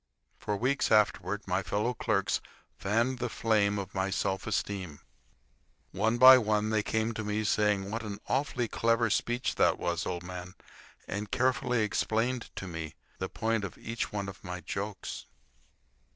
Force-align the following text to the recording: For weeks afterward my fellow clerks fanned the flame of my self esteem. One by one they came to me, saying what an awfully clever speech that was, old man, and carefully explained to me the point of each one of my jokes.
For 0.39 0.57
weeks 0.57 0.91
afterward 0.91 1.43
my 1.47 1.61
fellow 1.61 1.93
clerks 1.93 2.41
fanned 2.75 3.19
the 3.19 3.29
flame 3.29 3.77
of 3.77 3.93
my 3.93 4.09
self 4.09 4.47
esteem. 4.47 4.99
One 5.91 6.17
by 6.17 6.39
one 6.39 6.71
they 6.71 6.81
came 6.81 7.13
to 7.13 7.23
me, 7.23 7.43
saying 7.43 7.91
what 7.91 8.01
an 8.01 8.17
awfully 8.27 8.67
clever 8.67 9.11
speech 9.11 9.53
that 9.57 9.77
was, 9.77 10.07
old 10.07 10.23
man, 10.23 10.55
and 11.07 11.29
carefully 11.29 11.83
explained 11.83 12.49
to 12.55 12.65
me 12.65 12.95
the 13.19 13.29
point 13.29 13.63
of 13.63 13.77
each 13.77 14.11
one 14.11 14.27
of 14.27 14.43
my 14.43 14.61
jokes. 14.61 15.27